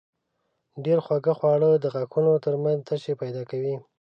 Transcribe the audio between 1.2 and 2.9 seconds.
خواړه د غاښونو تر منځ